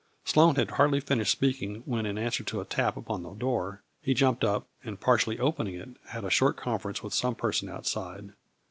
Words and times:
Sloane 0.25 0.55
had 0.55 0.71
hardly 0.71 0.99
fin 0.99 1.19
ished 1.19 1.27
speaking 1.27 1.83
when, 1.85 2.07
in 2.07 2.17
answer 2.17 2.43
to 2.43 2.59
a 2.59 2.65
tap 2.65 2.97
upon 2.97 3.21
the 3.21 3.35
door, 3.35 3.83
he 4.01 4.15
jumped 4.15 4.43
up, 4.43 4.65
and 4.83 4.99
partially 4.99 5.37
opening 5.37 5.75
it, 5.75 5.89
had 6.07 6.23
a 6.25 6.29
short 6.31 6.57
conference 6.57 7.03
with 7.03 7.13
some 7.13 7.35
person 7.35 7.69
outside. 7.69 8.33